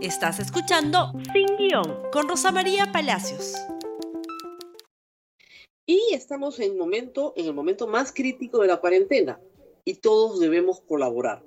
Estás 0.00 0.38
escuchando 0.38 1.12
Sin 1.32 1.56
Guión 1.56 2.02
con 2.12 2.28
Rosa 2.28 2.52
María 2.52 2.92
Palacios. 2.92 3.56
Y 5.86 6.14
estamos 6.14 6.60
en, 6.60 6.78
momento, 6.78 7.32
en 7.34 7.46
el 7.46 7.52
momento 7.52 7.88
más 7.88 8.12
crítico 8.12 8.60
de 8.60 8.68
la 8.68 8.76
cuarentena 8.76 9.40
y 9.84 9.94
todos 9.94 10.38
debemos 10.38 10.80
colaborar. 10.82 11.42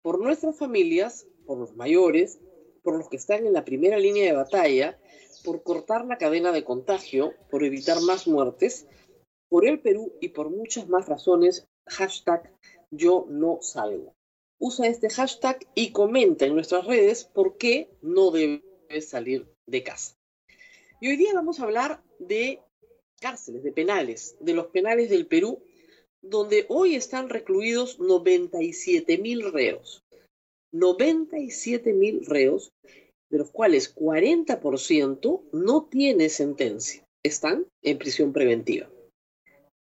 Por 0.00 0.18
nuestras 0.18 0.56
familias, 0.56 1.26
por 1.44 1.58
los 1.58 1.76
mayores, 1.76 2.40
por 2.82 2.96
los 2.96 3.10
que 3.10 3.16
están 3.16 3.46
en 3.46 3.52
la 3.52 3.66
primera 3.66 3.98
línea 3.98 4.24
de 4.24 4.32
batalla, 4.32 4.98
por 5.44 5.62
cortar 5.62 6.06
la 6.06 6.16
cadena 6.16 6.52
de 6.52 6.64
contagio, 6.64 7.34
por 7.50 7.64
evitar 7.64 8.00
más 8.00 8.26
muertes, 8.26 8.86
por 9.50 9.66
el 9.66 9.82
Perú 9.82 10.10
y 10.22 10.30
por 10.30 10.48
muchas 10.48 10.88
más 10.88 11.06
razones, 11.06 11.66
hashtag 11.86 12.50
yo 12.90 13.26
salgo 13.60 14.14
usa 14.58 14.86
este 14.86 15.10
hashtag 15.10 15.66
y 15.74 15.92
comenta 15.92 16.46
en 16.46 16.54
nuestras 16.54 16.86
redes 16.86 17.24
por 17.24 17.56
qué 17.56 17.90
no 18.02 18.30
debes 18.30 19.08
salir 19.08 19.46
de 19.66 19.82
casa. 19.82 20.16
Y 21.00 21.08
hoy 21.08 21.16
día 21.16 21.32
vamos 21.34 21.60
a 21.60 21.64
hablar 21.64 22.02
de 22.18 22.60
cárceles, 23.20 23.62
de 23.62 23.72
penales, 23.72 24.36
de 24.40 24.54
los 24.54 24.66
penales 24.68 25.10
del 25.10 25.26
Perú, 25.26 25.62
donde 26.22 26.66
hoy 26.68 26.94
están 26.94 27.28
recluidos 27.28 27.98
97 28.00 29.18
mil 29.18 29.52
reos. 29.52 30.02
97 30.72 31.92
mil 31.92 32.26
reos, 32.26 32.72
de 33.30 33.38
los 33.38 33.50
cuales 33.50 33.94
40% 33.94 35.42
no 35.52 35.84
tiene 35.84 36.28
sentencia, 36.28 37.06
están 37.22 37.66
en 37.82 37.98
prisión 37.98 38.32
preventiva. 38.32 38.90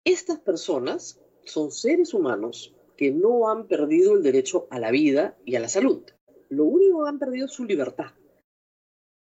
Estas 0.04 0.40
personas 0.40 1.20
son 1.44 1.70
seres 1.70 2.12
humanos 2.12 2.74
que 2.96 3.10
no 3.10 3.48
han 3.48 3.66
perdido 3.66 4.14
el 4.14 4.22
derecho 4.22 4.66
a 4.70 4.78
la 4.78 4.90
vida 4.90 5.36
y 5.44 5.56
a 5.56 5.60
la 5.60 5.68
salud. 5.68 6.02
Lo 6.48 6.64
único 6.64 7.02
que 7.02 7.08
han 7.08 7.18
perdido 7.18 7.46
es 7.46 7.52
su 7.52 7.64
libertad. 7.64 8.12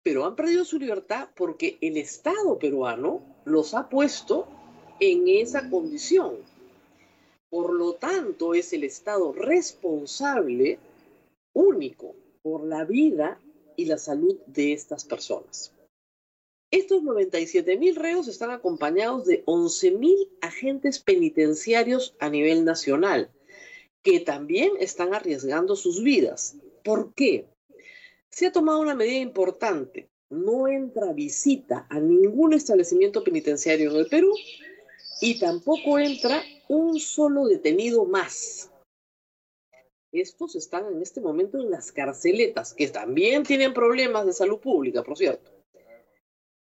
Pero 0.02 0.24
han 0.24 0.34
perdido 0.34 0.64
su 0.64 0.78
libertad 0.78 1.28
porque 1.36 1.78
el 1.80 1.96
Estado 1.96 2.58
peruano 2.58 3.22
los 3.44 3.74
ha 3.74 3.88
puesto 3.88 4.48
en 4.98 5.28
esa 5.28 5.70
condición. 5.70 6.36
Por 7.50 7.72
lo 7.72 7.94
tanto, 7.94 8.54
es 8.54 8.72
el 8.72 8.84
Estado 8.84 9.32
responsable 9.32 10.78
único 11.52 12.14
por 12.42 12.64
la 12.64 12.84
vida 12.84 13.40
y 13.76 13.84
la 13.84 13.98
salud 13.98 14.38
de 14.46 14.72
estas 14.72 15.04
personas. 15.04 15.72
Estos 16.70 17.02
97 17.02 17.76
mil 17.76 17.96
reos 17.96 18.28
están 18.28 18.50
acompañados 18.50 19.26
de 19.26 19.42
11 19.44 19.90
mil 19.92 20.30
agentes 20.40 20.98
penitenciarios 21.00 22.16
a 22.18 22.30
nivel 22.30 22.64
nacional, 22.64 23.30
que 24.02 24.20
también 24.20 24.72
están 24.80 25.14
arriesgando 25.14 25.76
sus 25.76 26.02
vidas. 26.02 26.56
¿Por 26.84 27.14
qué? 27.14 27.46
Se 28.30 28.46
ha 28.46 28.52
tomado 28.52 28.80
una 28.80 28.94
medida 28.94 29.18
importante. 29.18 30.08
No 30.30 30.66
entra 30.66 31.12
visita 31.12 31.86
a 31.90 32.00
ningún 32.00 32.54
establecimiento 32.54 33.22
penitenciario 33.22 33.90
en 33.90 33.96
el 33.96 34.08
Perú 34.08 34.34
y 35.20 35.38
tampoco 35.38 35.98
entra 35.98 36.42
un 36.68 36.98
solo 36.98 37.46
detenido 37.46 38.04
más. 38.04 38.70
Estos 40.10 40.56
están 40.56 40.86
en 40.86 41.00
este 41.00 41.20
momento 41.20 41.58
en 41.58 41.70
las 41.70 41.92
carceletas, 41.92 42.74
que 42.74 42.88
también 42.88 43.44
tienen 43.44 43.72
problemas 43.72 44.26
de 44.26 44.32
salud 44.32 44.58
pública, 44.58 45.02
por 45.02 45.16
cierto. 45.16 45.50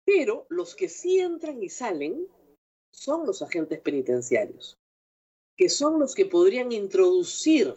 Pero 0.05 0.47
los 0.49 0.75
que 0.75 0.89
sí 0.89 1.19
entran 1.19 1.63
y 1.63 1.69
salen 1.69 2.29
son 2.93 3.27
los 3.27 3.43
agentes 3.43 3.81
penitenciarios 3.81 4.79
que 5.57 5.69
son 5.69 5.99
los 5.99 6.15
que 6.15 6.27
podrían 6.27 6.73
introducir 6.73 7.75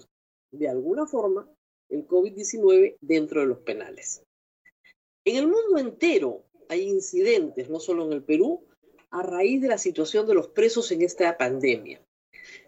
de 0.51 0.67
alguna 0.67 1.05
forma 1.05 1.49
el 1.89 2.07
COVID-19 2.07 2.97
dentro 3.01 3.41
de 3.41 3.47
los 3.47 3.59
penales. 3.59 4.23
En 5.25 5.37
el 5.37 5.47
mundo 5.47 5.77
entero 5.77 6.43
hay 6.67 6.83
incidentes, 6.83 7.69
no 7.69 7.79
solo 7.79 8.05
en 8.05 8.13
el 8.13 8.23
Perú, 8.23 8.65
a 9.11 9.23
raíz 9.23 9.61
de 9.61 9.67
la 9.67 9.77
situación 9.77 10.27
de 10.27 10.35
los 10.35 10.49
presos 10.49 10.91
en 10.91 11.01
esta 11.01 11.37
pandemia. 11.37 12.01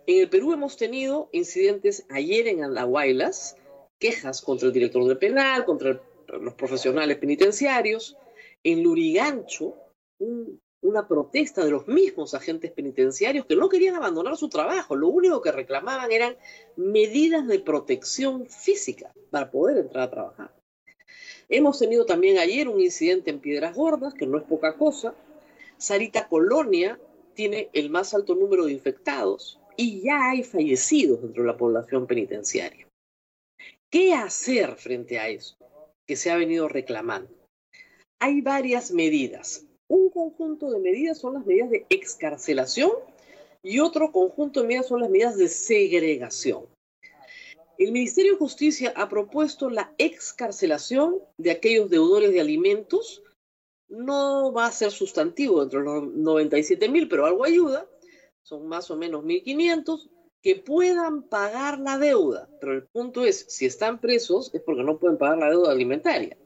En 0.07 0.21
el 0.21 0.29
Perú 0.29 0.53
hemos 0.53 0.77
tenido 0.77 1.29
incidentes 1.31 2.05
ayer 2.09 2.47
en 2.47 2.63
Andahuaylas, 2.63 3.57
quejas 3.99 4.41
contra 4.41 4.67
el 4.67 4.73
director 4.73 5.05
del 5.07 5.17
penal, 5.17 5.65
contra 5.65 6.01
los 6.27 6.53
profesionales 6.55 7.17
penitenciarios. 7.17 8.17
En 8.63 8.83
Lurigancho, 8.83 9.75
un 10.19 10.59
una 10.81 11.07
protesta 11.07 11.63
de 11.63 11.71
los 11.71 11.87
mismos 11.87 12.33
agentes 12.33 12.71
penitenciarios 12.71 13.45
que 13.45 13.55
no 13.55 13.69
querían 13.69 13.95
abandonar 13.95 14.35
su 14.35 14.49
trabajo. 14.49 14.95
Lo 14.95 15.09
único 15.09 15.41
que 15.41 15.51
reclamaban 15.51 16.11
eran 16.11 16.35
medidas 16.75 17.47
de 17.47 17.59
protección 17.59 18.47
física 18.47 19.13
para 19.29 19.51
poder 19.51 19.77
entrar 19.77 20.03
a 20.03 20.11
trabajar. 20.11 20.55
Hemos 21.49 21.79
tenido 21.79 22.05
también 22.05 22.37
ayer 22.37 22.67
un 22.67 22.79
incidente 22.79 23.29
en 23.29 23.39
Piedras 23.39 23.75
Gordas, 23.75 24.13
que 24.13 24.25
no 24.25 24.37
es 24.37 24.43
poca 24.43 24.77
cosa. 24.77 25.13
Sarita 25.77 26.27
Colonia 26.27 26.99
tiene 27.33 27.69
el 27.73 27.89
más 27.89 28.13
alto 28.13 28.35
número 28.35 28.65
de 28.65 28.71
infectados 28.71 29.59
y 29.75 30.01
ya 30.01 30.29
hay 30.29 30.43
fallecidos 30.43 31.21
dentro 31.21 31.43
de 31.43 31.47
la 31.47 31.57
población 31.57 32.07
penitenciaria. 32.07 32.87
¿Qué 33.89 34.13
hacer 34.13 34.75
frente 34.75 35.19
a 35.19 35.27
eso 35.27 35.57
que 36.07 36.15
se 36.15 36.31
ha 36.31 36.37
venido 36.37 36.69
reclamando? 36.69 37.33
Hay 38.19 38.41
varias 38.41 38.91
medidas. 38.91 39.65
Un 39.91 40.09
conjunto 40.09 40.71
de 40.71 40.79
medidas 40.79 41.17
son 41.17 41.33
las 41.33 41.45
medidas 41.45 41.69
de 41.69 41.85
excarcelación 41.89 42.91
y 43.61 43.79
otro 43.79 44.13
conjunto 44.13 44.61
de 44.61 44.67
medidas 44.67 44.87
son 44.87 45.01
las 45.01 45.09
medidas 45.09 45.35
de 45.35 45.49
segregación. 45.49 46.65
El 47.77 47.91
Ministerio 47.91 48.31
de 48.31 48.37
Justicia 48.37 48.93
ha 48.95 49.09
propuesto 49.09 49.69
la 49.69 49.93
excarcelación 49.97 51.19
de 51.37 51.51
aquellos 51.51 51.89
deudores 51.89 52.31
de 52.31 52.39
alimentos. 52.39 53.21
No 53.89 54.53
va 54.53 54.67
a 54.67 54.71
ser 54.71 54.91
sustantivo 54.91 55.59
dentro 55.59 55.79
de 55.79 55.85
los 55.85 56.13
97 56.13 56.87
mil, 56.87 57.09
pero 57.09 57.25
algo 57.25 57.43
ayuda. 57.43 57.85
Son 58.43 58.67
más 58.67 58.89
o 58.91 58.95
menos 58.95 59.25
1.500 59.25 60.09
que 60.41 60.55
puedan 60.55 61.23
pagar 61.23 61.79
la 61.79 61.97
deuda. 61.97 62.47
Pero 62.61 62.75
el 62.75 62.87
punto 62.87 63.25
es, 63.25 63.45
si 63.49 63.65
están 63.65 63.99
presos 63.99 64.51
es 64.53 64.61
porque 64.61 64.83
no 64.83 64.99
pueden 64.99 65.17
pagar 65.17 65.39
la 65.39 65.49
deuda 65.49 65.73
alimentaria. 65.73 66.37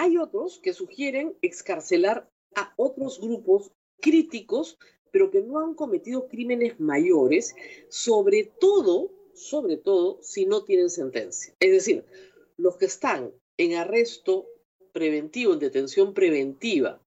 Hay 0.00 0.16
otros 0.16 0.60
que 0.60 0.74
sugieren 0.74 1.36
excarcelar 1.42 2.30
a 2.54 2.72
otros 2.76 3.20
grupos 3.20 3.72
críticos, 4.00 4.78
pero 5.10 5.28
que 5.32 5.40
no 5.40 5.58
han 5.58 5.74
cometido 5.74 6.28
crímenes 6.28 6.78
mayores, 6.78 7.56
sobre 7.88 8.44
todo, 8.44 9.10
sobre 9.34 9.76
todo, 9.76 10.20
si 10.22 10.46
no 10.46 10.62
tienen 10.62 10.88
sentencia. 10.88 11.52
Es 11.58 11.72
decir, 11.72 12.04
los 12.56 12.76
que 12.76 12.84
están 12.84 13.32
en 13.56 13.74
arresto 13.74 14.46
preventivo, 14.92 15.54
en 15.54 15.58
detención 15.58 16.14
preventiva, 16.14 17.02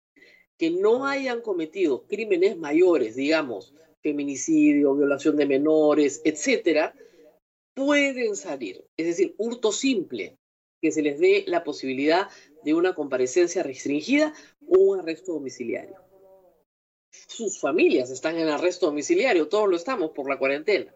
que 0.58 0.70
no 0.70 1.06
hayan 1.06 1.40
cometido 1.40 2.06
crímenes 2.08 2.58
mayores, 2.58 3.16
digamos, 3.16 3.74
feminicidio, 4.02 4.96
violación 4.96 5.38
de 5.38 5.46
menores, 5.46 6.22
etcétera, 6.26 6.94
pueden 7.74 8.36
salir. 8.36 8.84
Es 8.98 9.06
decir, 9.06 9.34
hurto 9.38 9.72
simple, 9.72 10.38
que 10.82 10.92
se 10.92 11.02
les 11.02 11.20
dé 11.20 11.44
la 11.48 11.64
posibilidad 11.64 12.30
de 12.64 12.74
una 12.74 12.96
comparecencia 12.96 13.64
restringida 13.64 14.34
o 14.68 14.80
un 14.80 15.00
arresto 15.00 15.34
domiciliario. 15.34 15.96
Sus 17.28 17.60
familias 17.60 18.10
están 18.10 18.38
en 18.38 18.48
arresto 18.48 18.88
domiciliario, 18.88 19.50
todos 19.50 19.70
lo 19.70 19.76
estamos 19.76 20.12
por 20.12 20.30
la 20.30 20.40
cuarentena. 20.40 20.94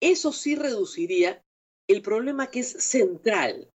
Eso 0.00 0.32
sí 0.32 0.54
reduciría 0.54 1.42
el 1.88 2.02
problema 2.02 2.50
que 2.50 2.60
es 2.60 2.68
central, 2.68 3.70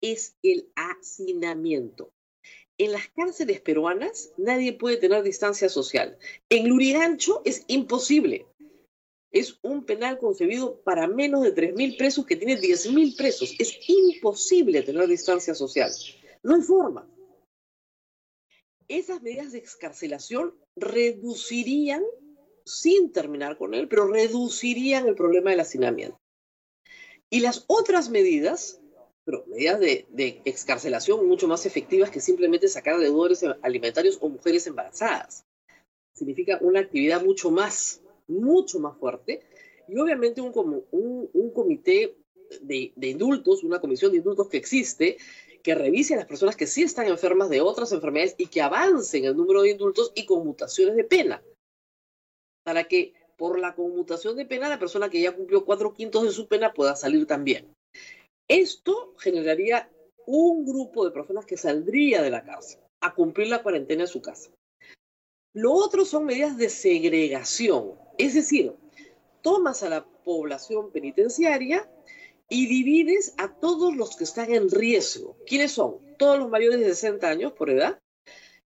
es 0.00 0.36
el 0.42 0.70
hacinamiento. 0.74 2.12
En 2.78 2.92
las 2.92 3.08
cárceles 3.08 3.60
peruanas 3.60 4.32
nadie 4.36 4.72
puede 4.72 4.96
tener 4.96 5.22
distancia 5.22 5.68
social. 5.68 6.18
En 6.48 6.68
Lurigancho 6.68 7.42
es 7.44 7.64
imposible 7.68 8.46
es 9.32 9.58
un 9.62 9.84
penal 9.84 10.18
concebido 10.18 10.80
para 10.82 11.08
menos 11.08 11.42
de 11.42 11.54
3.000 11.54 11.96
presos 11.96 12.26
que 12.26 12.36
tiene 12.36 12.60
10.000 12.60 13.16
presos. 13.16 13.54
Es 13.58 13.78
imposible 13.88 14.82
tener 14.82 15.08
distancia 15.08 15.54
social. 15.54 15.90
No 16.42 16.54
hay 16.54 16.62
forma. 16.62 17.08
Esas 18.88 19.22
medidas 19.22 19.52
de 19.52 19.58
excarcelación 19.58 20.54
reducirían, 20.76 22.02
sin 22.66 23.10
terminar 23.10 23.56
con 23.56 23.72
él, 23.72 23.88
pero 23.88 24.06
reducirían 24.06 25.06
el 25.06 25.14
problema 25.14 25.50
del 25.50 25.60
hacinamiento. 25.60 26.20
Y 27.30 27.40
las 27.40 27.64
otras 27.68 28.10
medidas, 28.10 28.82
pero 29.24 29.46
medidas 29.46 29.80
de, 29.80 30.42
excarcelación 30.44 31.26
mucho 31.26 31.48
más 31.48 31.64
efectivas 31.64 32.10
que 32.10 32.20
simplemente 32.20 32.68
sacar 32.68 32.98
deudores 32.98 33.42
alimentarios 33.62 34.18
o 34.20 34.28
mujeres 34.28 34.66
embarazadas. 34.66 35.46
Significa 36.12 36.58
una 36.60 36.80
actividad 36.80 37.24
mucho 37.24 37.50
más 37.50 38.01
mucho 38.28 38.78
más 38.78 38.96
fuerte, 38.98 39.40
y 39.88 39.98
obviamente 39.98 40.40
un, 40.40 40.52
comité 41.52 42.16
de, 42.60 42.92
de, 42.94 43.08
indultos, 43.08 43.64
una 43.64 43.80
comisión 43.80 44.12
de 44.12 44.18
indultos 44.18 44.48
que 44.48 44.56
existe, 44.56 45.16
que 45.62 45.74
revise 45.74 46.14
a 46.14 46.18
las 46.18 46.26
personas 46.26 46.56
que 46.56 46.66
sí 46.66 46.82
están 46.82 47.06
enfermas 47.06 47.48
de 47.48 47.60
otras 47.60 47.92
enfermedades 47.92 48.34
y 48.38 48.46
que 48.46 48.62
avancen 48.62 49.24
el 49.24 49.36
número 49.36 49.62
de 49.62 49.70
indultos 49.70 50.12
y 50.14 50.26
conmutaciones 50.26 50.96
de 50.96 51.04
pena, 51.04 51.42
para 52.64 52.84
que 52.84 53.14
por 53.36 53.58
la 53.58 53.74
conmutación 53.74 54.36
de 54.36 54.46
pena 54.46 54.68
la 54.68 54.78
persona 54.78 55.10
que 55.10 55.20
ya 55.20 55.34
cumplió 55.34 55.64
cuatro 55.64 55.92
quintos 55.94 56.24
de 56.24 56.30
su 56.30 56.46
pena 56.46 56.72
pueda 56.72 56.96
salir 56.96 57.26
también. 57.26 57.74
Esto 58.48 59.14
generaría 59.18 59.90
un 60.26 60.64
grupo 60.64 61.04
de 61.04 61.10
personas 61.10 61.46
que 61.46 61.56
saldría 61.56 62.22
de 62.22 62.30
la 62.30 62.44
cárcel 62.44 62.80
a 63.00 63.14
cumplir 63.14 63.48
la 63.48 63.62
cuarentena 63.62 64.02
en 64.02 64.08
su 64.08 64.22
casa. 64.22 64.50
Lo 65.54 65.72
otro 65.72 66.04
son 66.04 66.24
medidas 66.24 66.56
de 66.56 66.70
segregación, 66.70 67.92
es 68.16 68.34
decir, 68.34 68.74
tomas 69.42 69.82
a 69.82 69.90
la 69.90 70.06
población 70.24 70.90
penitenciaria 70.90 71.90
y 72.48 72.66
divides 72.66 73.34
a 73.36 73.54
todos 73.54 73.94
los 73.94 74.16
que 74.16 74.24
están 74.24 74.52
en 74.52 74.70
riesgo. 74.70 75.36
¿Quiénes 75.46 75.72
son? 75.72 75.98
Todos 76.16 76.38
los 76.38 76.48
mayores 76.48 76.80
de 76.80 76.86
60 76.86 77.28
años 77.28 77.52
por 77.52 77.68
edad 77.68 78.00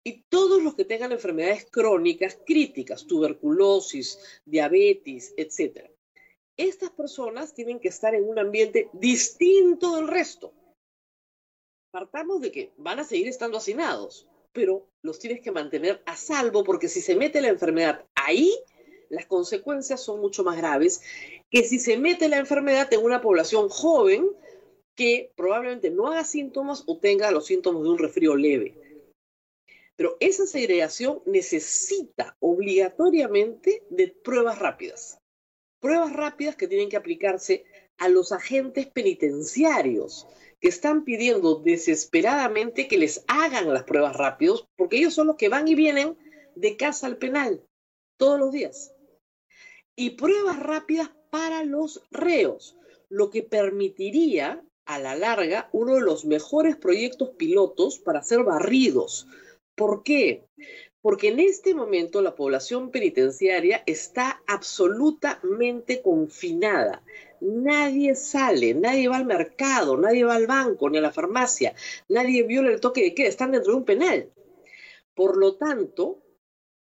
y 0.05 0.23
todos 0.28 0.62
los 0.62 0.75
que 0.75 0.84
tengan 0.84 1.12
enfermedades 1.12 1.67
crónicas 1.70 2.38
críticas, 2.44 3.06
tuberculosis, 3.06 4.19
diabetes, 4.44 5.32
etc. 5.37 5.90
Estas 6.56 6.90
personas 6.90 7.55
tienen 7.55 7.81
que 7.81 7.88
estar 7.88 8.14
en 8.14 8.29
un 8.29 8.38
ambiente 8.38 8.90
distinto 8.93 9.96
del 9.96 10.08
resto. 10.08 10.52
Partamos 11.90 12.40
de 12.40 12.52
que 12.52 12.72
van 12.76 12.99
a 12.99 13.05
seguir 13.05 13.29
estando 13.29 13.58
hacinados, 13.58 14.29
pero 14.56 14.88
los 15.03 15.19
tienes 15.19 15.43
que 15.43 15.53
mantener 15.53 16.03
a 16.06 16.17
salvo 16.17 16.64
porque 16.64 16.88
si 16.88 17.03
se 17.03 17.14
mete 17.14 17.43
la 17.43 17.49
enfermedad 17.49 18.06
ahí, 18.14 18.50
las 19.11 19.26
consecuencias 19.26 20.03
son 20.03 20.19
mucho 20.19 20.44
más 20.44 20.56
graves 20.56 21.03
que 21.50 21.62
si 21.62 21.79
se 21.79 21.99
mete 21.99 22.31
la 22.31 22.38
enfermedad 22.38 22.91
en 22.91 23.05
una 23.05 23.20
población 23.20 23.69
joven 23.69 24.26
que 24.94 25.31
probablemente 25.37 25.91
no 25.91 26.06
haga 26.06 26.25
síntomas 26.25 26.85
o 26.87 26.99
tenga 26.99 27.31
los 27.31 27.44
síntomas 27.44 27.82
de 27.82 27.91
un 27.91 27.99
resfrío 27.99 28.35
leve. 28.35 28.75
Pero 29.94 30.17
esa 30.20 30.47
segregación 30.47 31.20
necesita 31.26 32.35
obligatoriamente 32.41 33.82
de 33.91 34.08
pruebas 34.08 34.58
rápidas. 34.58 35.19
Pruebas 35.81 36.14
rápidas 36.14 36.56
que 36.56 36.67
tienen 36.67 36.88
que 36.88 36.97
aplicarse 36.97 37.67
a 37.98 38.08
los 38.08 38.32
agentes 38.32 38.87
penitenciarios 38.87 40.26
que 40.60 40.69
están 40.69 41.04
pidiendo 41.04 41.56
desesperadamente 41.56 42.88
que 42.88 42.98
les 42.98 43.25
hagan 43.28 43.72
las 43.72 43.84
pruebas 43.84 44.16
rápidas 44.16 44.66
porque 44.76 44.98
ellos 44.98 45.14
son 45.14 45.28
los 45.28 45.37
que 45.37 45.48
van 45.48 45.69
y 45.69 45.75
vienen 45.75 46.16
de 46.54 46.76
casa 46.76 47.06
al 47.06 47.19
penal 47.19 47.62
todos 48.16 48.38
los 48.38 48.52
días 48.52 48.93
y 49.96 50.10
pruebas 50.10 50.60
rápidas 50.60 51.10
para 51.31 51.64
los 51.64 52.02
reos, 52.10 52.76
lo 53.08 53.31
que 53.31 53.43
permitiría 53.43 54.62
a 54.84 54.98
la 54.98 55.16
larga 55.16 55.69
uno 55.72 55.94
de 55.94 56.02
los 56.02 56.25
mejores 56.25 56.76
proyectos 56.76 57.31
pilotos 57.31 57.98
para 57.98 58.22
ser 58.22 58.44
barridos. 58.44 59.26
¿Por 59.75 60.02
qué? 60.02 60.44
Porque 61.00 61.28
en 61.28 61.40
este 61.40 61.75
momento 61.75 62.20
la 62.20 62.34
población 62.34 62.90
penitenciaria 62.90 63.82
está 63.87 64.43
absolutamente 64.46 66.02
confinada. 66.02 67.02
Nadie 67.41 68.15
sale, 68.15 68.75
nadie 68.75 69.09
va 69.09 69.17
al 69.17 69.27
mercado, 69.27 69.97
nadie 69.97 70.25
va 70.25 70.35
al 70.35 70.47
banco 70.47 70.88
ni 70.88 70.99
a 70.99 71.03
la 71.03 71.12
farmacia, 71.12 71.75
nadie 72.09 72.43
viola 72.43 72.71
el 72.71 72.81
toque 72.81 73.03
de 73.03 73.15
queda, 73.15 73.29
están 73.29 73.53
dentro 73.53 73.73
de 73.73 73.79
un 73.79 73.85
penal. 73.85 74.33
Por 75.15 75.37
lo 75.37 75.56
tanto, 75.56 76.23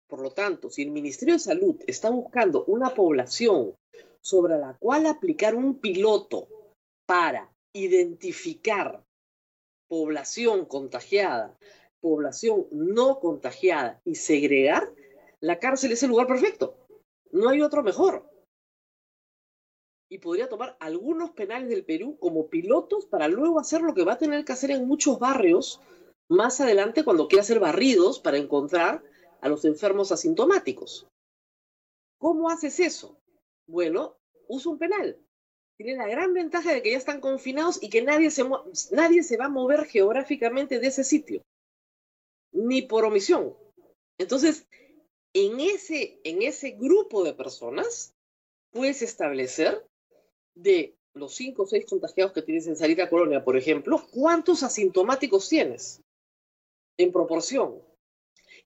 por 0.07 0.21
lo 0.21 0.31
tanto, 0.31 0.69
si 0.69 0.81
el 0.81 0.91
Ministerio 0.91 1.35
de 1.35 1.39
Salud 1.39 1.75
está 1.87 2.09
buscando 2.09 2.65
una 2.65 2.93
población 2.93 3.75
sobre 4.19 4.57
la 4.57 4.77
cual 4.77 5.05
aplicar 5.05 5.55
un 5.55 5.79
piloto 5.79 6.47
para 7.05 7.49
identificar 7.73 9.03
población 9.87 10.65
contagiada, 10.65 11.57
población 11.99 12.67
no 12.71 13.19
contagiada 13.19 14.01
y 14.05 14.15
segregar, 14.15 14.93
la 15.39 15.59
cárcel 15.59 15.91
es 15.91 16.03
el 16.03 16.09
lugar 16.09 16.27
perfecto. 16.27 16.77
No 17.31 17.49
hay 17.49 17.61
otro 17.61 17.83
mejor. 17.83 18.30
Y 20.11 20.17
podría 20.17 20.49
tomar 20.49 20.75
algunos 20.81 21.31
penales 21.31 21.69
del 21.69 21.85
Perú 21.85 22.17
como 22.19 22.49
pilotos 22.49 23.05
para 23.05 23.29
luego 23.29 23.61
hacer 23.61 23.79
lo 23.79 23.93
que 23.93 24.03
va 24.03 24.13
a 24.13 24.17
tener 24.17 24.43
que 24.43 24.51
hacer 24.51 24.69
en 24.71 24.85
muchos 24.85 25.19
barrios 25.19 25.79
más 26.27 26.59
adelante 26.59 27.05
cuando 27.05 27.29
quiera 27.29 27.43
hacer 27.43 27.61
barridos 27.61 28.19
para 28.19 28.35
encontrar 28.35 29.01
a 29.39 29.47
los 29.47 29.63
enfermos 29.63 30.11
asintomáticos. 30.11 31.07
¿Cómo 32.17 32.49
haces 32.49 32.81
eso? 32.81 33.21
Bueno, 33.67 34.17
usa 34.49 34.73
un 34.73 34.77
penal. 34.77 35.17
Tiene 35.77 35.95
la 35.95 36.07
gran 36.09 36.33
ventaja 36.33 36.73
de 36.73 36.81
que 36.81 36.91
ya 36.91 36.97
están 36.97 37.21
confinados 37.21 37.81
y 37.81 37.89
que 37.89 38.01
nadie 38.01 38.31
se, 38.31 38.43
nadie 38.91 39.23
se 39.23 39.37
va 39.37 39.45
a 39.45 39.49
mover 39.49 39.85
geográficamente 39.85 40.79
de 40.79 40.87
ese 40.87 41.05
sitio, 41.05 41.41
ni 42.51 42.81
por 42.81 43.05
omisión. 43.05 43.55
Entonces, 44.17 44.67
en 45.33 45.61
ese, 45.61 46.19
en 46.25 46.41
ese 46.41 46.71
grupo 46.71 47.23
de 47.23 47.33
personas, 47.33 48.13
puedes 48.71 49.01
establecer 49.01 49.87
de 50.55 50.95
los 51.13 51.35
cinco 51.35 51.63
o 51.63 51.65
seis 51.65 51.85
contagiados 51.85 52.33
que 52.33 52.41
tienes 52.41 52.67
en 52.67 52.75
Salita 52.75 53.09
Colonia, 53.09 53.43
por 53.43 53.57
ejemplo, 53.57 54.05
cuántos 54.11 54.63
asintomáticos 54.63 55.49
tienes 55.49 56.01
en 56.97 57.11
proporción. 57.11 57.81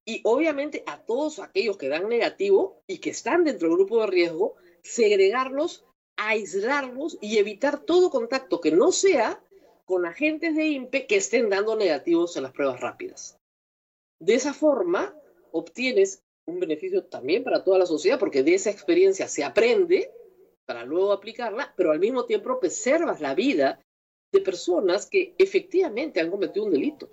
Y 0.05 0.21
obviamente 0.23 0.83
a 0.85 1.03
todos 1.03 1.39
aquellos 1.39 1.77
que 1.77 1.89
dan 1.89 2.07
negativo 2.07 2.83
y 2.87 2.99
que 2.99 3.09
están 3.09 3.43
dentro 3.43 3.67
del 3.67 3.77
grupo 3.77 4.01
de 4.01 4.07
riesgo, 4.07 4.55
segregarlos, 4.83 5.85
aislarlos 6.17 7.17
y 7.21 7.39
evitar 7.39 7.79
todo 7.83 8.11
contacto 8.11 8.61
que 8.61 8.71
no 8.71 8.91
sea 8.91 9.41
con 9.85 10.05
agentes 10.05 10.55
de 10.55 10.65
INPE 10.65 11.07
que 11.07 11.15
estén 11.17 11.49
dando 11.49 11.75
negativos 11.75 12.37
en 12.37 12.43
las 12.43 12.51
pruebas 12.51 12.79
rápidas. 12.79 13.37
De 14.19 14.35
esa 14.35 14.53
forma, 14.53 15.15
obtienes 15.51 16.23
un 16.47 16.59
beneficio 16.59 17.03
también 17.05 17.43
para 17.43 17.63
toda 17.63 17.79
la 17.79 17.85
sociedad, 17.85 18.19
porque 18.19 18.43
de 18.43 18.55
esa 18.55 18.69
experiencia 18.69 19.27
se 19.27 19.43
aprende 19.43 20.11
para 20.65 20.85
luego 20.85 21.11
aplicarla, 21.11 21.73
pero 21.75 21.91
al 21.91 21.99
mismo 21.99 22.25
tiempo 22.25 22.59
preservas 22.59 23.21
la 23.21 23.35
vida 23.35 23.79
de 24.31 24.41
personas 24.41 25.07
que 25.07 25.35
efectivamente 25.37 26.19
han 26.19 26.31
cometido 26.31 26.65
un 26.65 26.71
delito. 26.71 27.09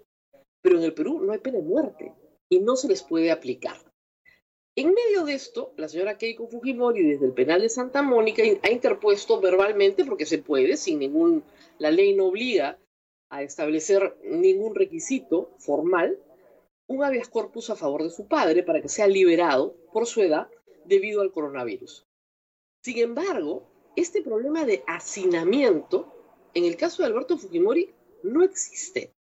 Pero 0.63 0.79
en 0.79 0.85
el 0.85 0.95
Perú 0.95 1.21
no 1.21 1.33
hay 1.33 1.39
pena 1.39 1.59
de 1.59 1.65
muerte 1.65 2.15
y 2.49 2.61
no 2.61 2.77
se 2.77 2.89
les 2.89 3.03
puede 3.03 3.31
aplicar. 3.31 3.77
En 4.75 4.95
medio 4.95 5.25
de 5.27 5.35
esto, 5.35 5.75
la 5.77 5.87
señora 5.87 6.17
Keiko 6.17 6.49
Fujimori 6.49 7.03
desde 7.03 7.27
el 7.27 7.35
penal 7.35 7.61
de 7.61 7.69
Santa 7.69 8.01
Mónica 8.01 8.43
ha 8.63 8.71
interpuesto 8.71 9.39
verbalmente, 9.39 10.05
porque 10.07 10.25
se 10.25 10.39
puede, 10.39 10.79
sin 10.79 11.01
ningún, 11.01 11.45
la 11.79 11.91
ley 11.91 12.15
no 12.15 12.27
obliga 12.27 12.79
a 13.29 13.43
establecer 13.43 14.17
ningún 14.25 14.75
requisito 14.75 15.51
formal, 15.59 16.19
un 16.87 17.05
habeas 17.05 17.29
corpus 17.29 17.69
a 17.69 17.77
favor 17.77 18.03
de 18.03 18.11
su 18.11 18.27
padre 18.27 18.63
para 18.63 18.81
que 18.81 18.89
sea 18.89 19.07
liberado 19.07 19.77
por 19.93 20.07
su 20.07 20.23
edad 20.23 20.49
debido 20.87 21.21
al 21.21 21.33
coronavirus. 21.33 22.07
Sin 22.82 22.99
embargo, 22.99 23.69
este 23.94 24.23
problema 24.23 24.64
de 24.64 24.82
hacinamiento, 24.88 26.12
en 26.52 26.64
el 26.64 26.76
caso 26.76 27.02
de 27.02 27.08
Alberto 27.08 27.38
Fujimori, 27.38 27.94
no 28.25 28.43
existe. 28.43 29.15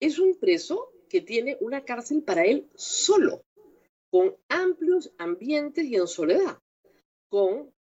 Es 0.00 0.18
un 0.18 0.36
preso 0.38 0.92
que 1.08 1.20
tiene 1.20 1.56
una 1.60 1.84
cárcel 1.84 2.22
para 2.22 2.44
él 2.44 2.68
solo, 2.74 3.44
con 4.10 4.36
amplios 4.48 5.12
ambientes 5.18 5.84
y 5.84 5.94
en 5.94 6.08
soledad, 6.08 6.58
con 7.28 7.72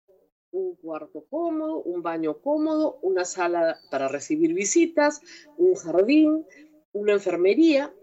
un 0.50 0.76
cuarto 0.76 1.24
cómodo, 1.30 1.82
un 1.82 2.02
baño 2.02 2.42
cómodo, 2.42 2.98
una 3.00 3.24
sala 3.24 3.78
para 3.90 4.08
recibir 4.08 4.52
visitas, 4.52 5.22
un 5.56 5.74
jardín, 5.74 6.46
una 6.92 7.12
enfermería, 7.12 7.94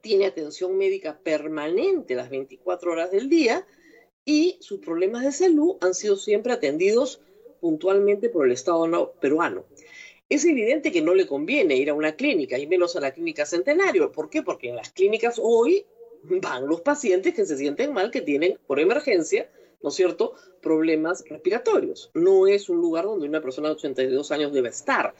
tiene 0.00 0.26
atención 0.26 0.76
médica 0.76 1.16
permanente 1.20 2.16
las 2.16 2.28
24 2.28 2.92
horas 2.92 3.10
del 3.12 3.28
día 3.28 3.64
y 4.24 4.56
sus 4.60 4.80
problemas 4.80 5.24
de 5.24 5.32
salud 5.32 5.76
han 5.80 5.94
sido 5.94 6.16
siempre 6.16 6.52
atendidos 6.52 7.20
puntualmente 7.60 8.28
por 8.28 8.46
el 8.46 8.52
Estado 8.52 9.14
peruano 9.20 9.64
es 10.28 10.44
evidente 10.44 10.90
que 10.90 11.02
no 11.02 11.14
le 11.14 11.26
conviene 11.26 11.76
ir 11.76 11.90
a 11.90 11.94
una 11.94 12.12
clínica 12.12 12.58
y 12.58 12.66
menos 12.66 12.96
a 12.96 13.00
la 13.00 13.12
clínica 13.12 13.44
centenario. 13.44 14.10
¿Por 14.10 14.30
qué? 14.30 14.42
Porque 14.42 14.68
en 14.68 14.76
las 14.76 14.90
clínicas 14.90 15.38
hoy 15.42 15.84
van 16.22 16.66
los 16.66 16.80
pacientes 16.80 17.34
que 17.34 17.44
se 17.44 17.56
sienten 17.56 17.92
mal, 17.92 18.10
que 18.10 18.22
tienen 18.22 18.58
por 18.66 18.80
emergencia, 18.80 19.50
¿no 19.82 19.90
es 19.90 19.94
cierto?, 19.94 20.34
problemas 20.62 21.22
respiratorios. 21.28 22.10
No 22.14 22.46
es 22.46 22.68
un 22.68 22.78
lugar 22.78 23.04
donde 23.04 23.28
una 23.28 23.42
persona 23.42 23.68
de 23.68 23.74
82 23.74 24.30
años 24.32 24.52
debe 24.52 24.70
estar. 24.70 25.14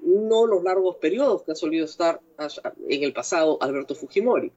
No 0.00 0.46
los 0.46 0.62
largos 0.62 0.96
periodos 0.96 1.42
que 1.42 1.52
ha 1.52 1.56
solido 1.56 1.86
estar 1.86 2.20
en 2.88 3.02
el 3.02 3.12
pasado 3.12 3.58
Alberto 3.60 3.94
Fujimori. 3.94 4.52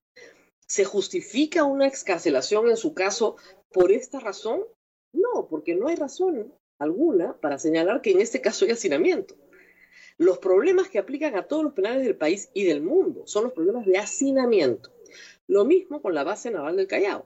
¿Se 0.67 0.83
justifica 0.83 1.63
una 1.63 1.87
excarcelación 1.87 2.69
en 2.69 2.75
su 2.77 2.93
caso 2.93 3.37
por 3.71 3.91
esta 3.91 4.19
razón? 4.19 4.63
No, 5.13 5.47
porque 5.49 5.75
no 5.75 5.87
hay 5.87 5.95
razón 5.95 6.53
alguna 6.77 7.39
para 7.39 7.57
señalar 7.57 8.01
que 8.01 8.11
en 8.11 8.21
este 8.21 8.41
caso 8.41 8.65
hay 8.65 8.71
hacinamiento. 8.71 9.35
Los 10.17 10.39
problemas 10.39 10.89
que 10.89 10.99
aplican 10.99 11.35
a 11.35 11.47
todos 11.47 11.63
los 11.63 11.73
penales 11.73 12.03
del 12.03 12.17
país 12.17 12.49
y 12.53 12.65
del 12.65 12.81
mundo 12.81 13.25
son 13.27 13.45
los 13.45 13.53
problemas 13.53 13.85
de 13.85 13.97
hacinamiento. 13.97 14.91
Lo 15.47 15.63
mismo 15.63 16.01
con 16.01 16.13
la 16.13 16.23
base 16.23 16.51
naval 16.51 16.75
del 16.75 16.87
Callao. 16.87 17.25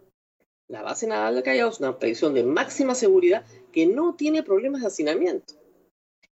La 0.67 0.83
base 0.83 1.07
naval 1.07 1.35
del 1.35 1.43
Callao 1.43 1.69
es 1.69 1.79
una 1.79 1.97
prisión 1.97 2.33
de 2.35 2.43
máxima 2.43 2.93
seguridad 2.93 3.45
que 3.71 3.87
no 3.87 4.15
tiene 4.15 4.43
problemas 4.43 4.81
de 4.81 4.87
hacinamiento. 4.87 5.55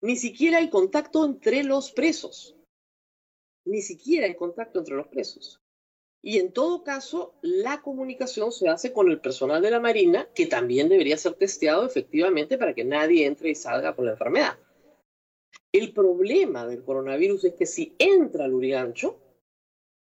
Ni 0.01 0.17
siquiera 0.17 0.59
hay 0.59 0.71
contacto 0.71 1.25
entre 1.25 1.63
los 1.63 1.93
presos. 1.93 2.57
Ni 3.65 3.81
siquiera 3.81 4.27
hay 4.27 4.35
contacto 4.35 4.81
entre 4.81 4.97
los 4.97 5.07
presos. 5.09 5.61
Y 6.27 6.41
en 6.41 6.51
todo 6.51 6.83
caso, 6.83 7.37
la 7.41 7.83
comunicación 7.83 8.51
se 8.51 8.69
hace 8.69 8.93
con 8.93 9.09
el 9.09 9.21
personal 9.21 9.63
de 9.63 9.71
la 9.71 9.79
Marina, 9.79 10.29
que 10.35 10.47
también 10.47 10.89
debería 10.89 11.17
ser 11.17 11.35
testeado 11.35 11.87
efectivamente 11.87 12.59
para 12.59 12.75
que 12.75 12.83
nadie 12.83 13.27
entre 13.27 13.51
y 13.51 13.55
salga 13.55 13.95
con 13.95 14.07
la 14.07 14.11
enfermedad. 14.11 14.59
El 15.71 15.93
problema 15.93 16.67
del 16.67 16.83
coronavirus 16.83 17.45
es 17.45 17.55
que 17.55 17.65
si 17.65 17.95
entra 18.01 18.47
al 18.47 18.55
urigancho, 18.55 19.21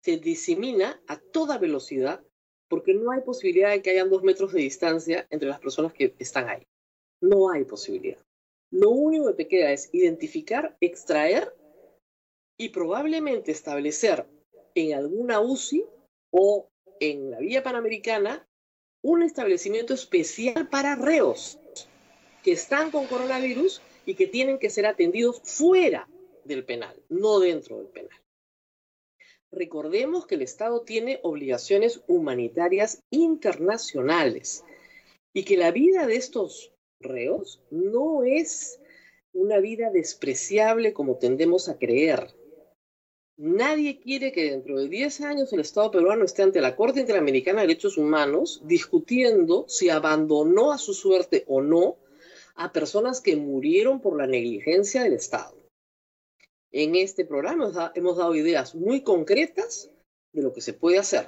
se 0.05 0.19
disemina 0.19 1.03
a 1.09 1.19
toda 1.19 1.59
velocidad 1.59 2.25
porque 2.69 2.95
no 2.95 3.11
hay 3.11 3.23
posibilidad 3.23 3.71
de 3.71 3.83
que 3.83 3.91
hayan 3.91 4.09
dos 4.09 4.23
metros 4.23 4.53
de 4.53 4.61
distancia 4.61 5.27
entre 5.29 5.49
las 5.49 5.59
personas 5.59 5.93
que 5.93 6.15
están 6.21 6.49
ahí. 6.49 6.63
No 7.21 7.51
hay 7.51 7.65
posibilidad. 7.65 8.25
Lo 8.71 8.91
único 8.91 9.27
que 9.31 9.43
te 9.43 9.49
queda 9.49 9.73
es 9.73 9.91
identificar, 9.93 10.77
extraer 10.81 11.53
y 12.57 12.69
probablemente 12.69 13.51
establecer 13.51 14.25
en 14.77 14.95
alguna 14.95 15.41
UCI 15.41 15.85
o 16.33 16.69
en 16.99 17.31
la 17.31 17.39
vía 17.39 17.63
panamericana 17.63 18.49
un 19.03 19.23
establecimiento 19.23 19.95
especial 19.95 20.69
para 20.69 20.97
reos 20.97 21.59
que 22.43 22.53
están 22.53 22.91
con 22.91 23.07
coronavirus 23.07 23.83
y 24.07 24.15
que 24.15 24.27
tienen 24.27 24.59
que 24.59 24.71
ser 24.71 24.87
atendidos 24.87 25.41
fuera 25.45 26.09
del 26.45 26.65
penal, 26.65 27.01
no 27.09 27.39
dentro 27.39 27.79
del 27.79 27.89
penal. 27.89 28.19
Recordemos 29.53 30.27
que 30.27 30.37
el 30.37 30.43
Estado 30.43 30.81
tiene 30.83 31.21
obligaciones 31.23 32.03
humanitarias 32.07 33.03
internacionales 33.11 34.65
y 35.35 35.45
que 35.45 35.57
la 35.57 35.71
vida 35.71 36.07
de 36.07 36.17
estos 36.17 36.73
reos 37.01 37.61
no 37.71 38.25
es 38.25 38.81
una 39.33 39.59
vida 39.59 39.91
despreciable 39.91 40.93
como 40.93 41.19
tendemos 41.19 41.69
a 41.69 41.79
creer. 41.79 42.35
Nadie 43.45 43.99
quiere 43.99 44.31
que 44.31 44.53
dentro 44.53 44.79
de 44.79 44.89
10 44.89 45.21
años 45.23 45.53
el 45.53 45.59
Estado 45.59 45.91
peruano 45.91 46.25
esté 46.25 46.45
ante 46.45 46.61
la 46.61 46.77
Corte 46.77 47.01
Interamericana 47.01 47.61
de 47.61 47.67
Derechos 47.67 47.99
Humanos 47.99 48.63
discutiendo 48.67 49.65
si 49.67 49.89
abandonó 49.89 50.71
a 50.71 50.79
su 50.79 50.95
suerte 50.95 51.43
o 51.49 51.61
no 51.61 51.97
a 52.55 52.71
personas 52.73 53.21
que 53.21 53.35
murieron 53.35 54.01
por 54.01 54.17
la 54.17 54.29
negligencia 54.29 55.03
del 55.03 55.15
Estado. 55.15 55.57
En 56.71 56.95
este 56.95 57.25
programa 57.25 57.91
hemos 57.97 58.17
dado 58.17 58.37
ideas 58.37 58.77
muy 58.77 59.03
concretas 59.03 59.91
de 60.33 60.43
lo 60.43 60.53
que 60.53 60.61
se 60.61 60.73
puede 60.73 60.99
hacer. 60.99 61.27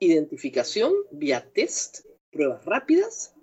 Identificación 0.00 0.92
vía 1.12 1.50
test, 1.50 2.00
pruebas 2.30 2.62
rápidas, 2.66 3.33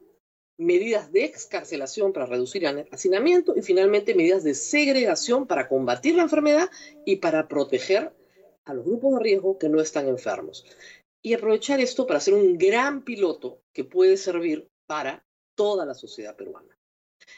medidas 0.57 1.11
de 1.11 1.25
excarcelación 1.25 2.13
para 2.13 2.25
reducir 2.25 2.65
el 2.65 2.87
hacinamiento 2.91 3.53
y 3.55 3.61
finalmente 3.61 4.15
medidas 4.15 4.43
de 4.43 4.53
segregación 4.53 5.47
para 5.47 5.67
combatir 5.67 6.15
la 6.15 6.23
enfermedad 6.23 6.69
y 7.05 7.17
para 7.17 7.47
proteger 7.47 8.13
a 8.65 8.73
los 8.73 8.85
grupos 8.85 9.15
de 9.15 9.23
riesgo 9.23 9.57
que 9.57 9.69
no 9.69 9.81
están 9.81 10.07
enfermos. 10.07 10.65
Y 11.21 11.33
aprovechar 11.33 11.79
esto 11.79 12.07
para 12.07 12.17
hacer 12.17 12.33
un 12.33 12.57
gran 12.57 13.03
piloto 13.03 13.61
que 13.73 13.83
puede 13.83 14.17
servir 14.17 14.69
para 14.85 15.23
toda 15.55 15.85
la 15.85 15.93
sociedad 15.93 16.35
peruana. 16.35 16.77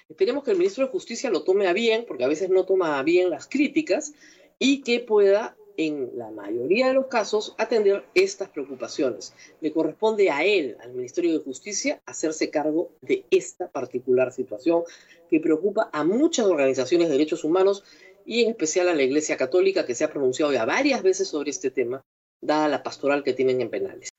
Esperemos 0.08 0.44
que 0.44 0.52
el 0.52 0.58
ministro 0.58 0.86
de 0.86 0.92
Justicia 0.92 1.30
lo 1.30 1.44
tome 1.44 1.68
a 1.68 1.74
bien, 1.74 2.06
porque 2.08 2.24
a 2.24 2.28
veces 2.28 2.50
no 2.50 2.66
toma 2.66 3.02
bien 3.04 3.30
las 3.30 3.48
críticas, 3.48 4.14
y 4.60 4.82
que 4.82 5.00
pueda, 5.00 5.58
en 5.78 6.12
la 6.16 6.32
mayoría 6.32 6.88
de 6.88 6.94
los 6.94 7.08
casos, 7.08 7.56
atender 7.58 8.06
estas 8.14 8.50
preocupaciones. 8.50 9.34
Le 9.62 9.72
corresponde 9.72 10.30
a 10.30 10.44
él, 10.44 10.78
al 10.82 10.94
Ministerio 10.94 11.34
de 11.34 11.44
Justicia, 11.44 12.02
hacerse 12.06 12.50
cargo 12.50 12.92
de 13.02 13.26
esta 13.32 13.70
particular 13.70 14.32
situación 14.32 14.84
que 15.30 15.40
preocupa 15.40 15.90
a 15.92 16.04
muchas 16.04 16.46
organizaciones 16.46 17.08
de 17.08 17.14
derechos 17.14 17.44
humanos 17.44 17.84
y 18.26 18.44
en 18.44 18.52
especial 18.52 18.90
a 18.90 18.94
la 18.94 19.04
Iglesia 19.04 19.38
Católica, 19.38 19.86
que 19.86 19.96
se 19.96 20.04
ha 20.04 20.10
pronunciado 20.10 20.54
ya 20.54 20.66
varias 20.66 21.04
veces 21.04 21.28
sobre 21.28 21.50
este 21.50 21.72
tema, 21.72 22.04
dada 22.42 22.68
la 22.68 22.84
pastoral 22.84 23.24
que 23.24 23.34
tienen 23.34 23.62
en 23.62 23.70
penales. 23.70 24.10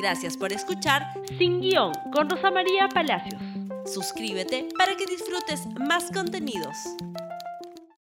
Gracias 0.00 0.36
por 0.36 0.52
escuchar 0.52 1.02
Sin 1.38 1.60
Guión 1.60 1.92
con 2.12 2.28
Rosa 2.28 2.50
María 2.50 2.88
Palacios. 2.88 3.40
Suscríbete 3.84 4.68
para 4.76 4.96
que 4.96 5.06
disfrutes 5.06 5.66
más 5.78 6.10
contenidos. 6.12 6.76